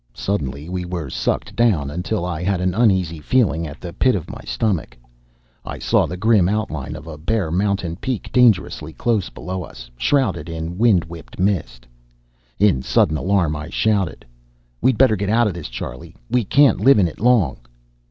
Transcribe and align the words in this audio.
Suddenly 0.15 0.67
we 0.67 0.83
were 0.83 1.11
sucked 1.11 1.55
down 1.55 1.91
until 1.91 2.25
I 2.25 2.41
had 2.41 2.59
an 2.59 2.73
uneasy 2.73 3.19
feeling 3.19 3.67
at 3.67 3.79
the 3.79 3.93
pit 3.93 4.15
of 4.15 4.31
my 4.31 4.41
stomach. 4.45 4.97
I 5.63 5.77
saw 5.77 6.07
the 6.07 6.17
grim 6.17 6.49
outline 6.49 6.95
of 6.95 7.05
a 7.05 7.19
bare 7.19 7.51
mountain 7.51 7.97
peak 7.97 8.31
dangerously 8.31 8.93
close 8.93 9.29
below 9.29 9.61
us, 9.61 9.91
shrouded 9.97 10.49
in 10.49 10.79
wind 10.79 11.03
whipped 11.05 11.37
mist. 11.37 11.85
In 12.57 12.81
sudden 12.81 13.15
alarm 13.15 13.55
I 13.55 13.69
shouted, 13.69 14.25
"We'd 14.81 14.97
better 14.97 15.15
get 15.15 15.29
out 15.29 15.45
of 15.45 15.53
this, 15.53 15.67
Charlie! 15.69 16.15
We 16.31 16.45
can't 16.45 16.81
live 16.81 16.97
in 16.97 17.07
it 17.07 17.19
long!" 17.19 17.59